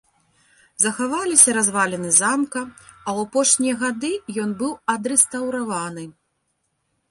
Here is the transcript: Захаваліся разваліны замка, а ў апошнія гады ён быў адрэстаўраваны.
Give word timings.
Захаваліся 0.83 1.49
разваліны 1.57 2.09
замка, 2.21 2.59
а 3.05 3.05
ў 3.15 3.29
апошнія 3.29 3.75
гады 3.85 4.11
ён 4.47 4.57
быў 4.65 4.71
адрэстаўраваны. 4.97 6.03